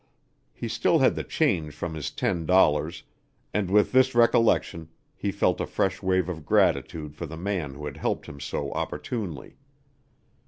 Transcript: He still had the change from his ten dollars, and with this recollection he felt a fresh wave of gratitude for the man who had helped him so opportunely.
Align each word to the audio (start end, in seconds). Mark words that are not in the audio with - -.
He 0.51 0.67
still 0.67 0.97
had 0.97 1.13
the 1.13 1.23
change 1.23 1.75
from 1.75 1.93
his 1.93 2.09
ten 2.09 2.47
dollars, 2.47 3.03
and 3.53 3.69
with 3.69 3.91
this 3.91 4.15
recollection 4.15 4.89
he 5.15 5.31
felt 5.31 5.61
a 5.61 5.67
fresh 5.67 6.01
wave 6.01 6.27
of 6.27 6.43
gratitude 6.43 7.15
for 7.15 7.27
the 7.27 7.37
man 7.37 7.75
who 7.75 7.85
had 7.85 7.97
helped 7.97 8.25
him 8.25 8.39
so 8.39 8.71
opportunely. 8.71 9.57